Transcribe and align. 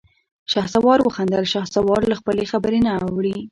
شهسوار 0.51 0.99
وخندل: 1.03 1.43
شهسوارخان 1.53 2.09
له 2.11 2.15
خپلې 2.19 2.43
خبرې 2.51 2.79
نه 2.85 2.91
اوړي. 3.07 3.37